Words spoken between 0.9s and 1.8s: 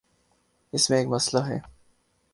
ایک مسئلہ ہے۔